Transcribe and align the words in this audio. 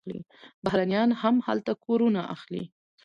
بهرنیان 0.63 1.09
هم 1.21 1.35
هلته 1.47 1.71
کورونه 1.85 2.21
اخلي. 2.35 2.63